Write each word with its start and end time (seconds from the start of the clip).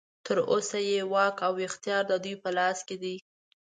تر 0.25 0.37
اوسه 0.51 0.77
یې 0.89 0.99
واک 1.13 1.37
او 1.47 1.53
اختیار 1.67 2.03
ددوی 2.09 2.35
په 2.43 2.49
لاس 2.57 2.77
کې 2.87 2.95
دی. 3.03 3.15